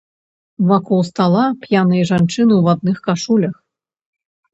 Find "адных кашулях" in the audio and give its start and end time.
2.75-3.55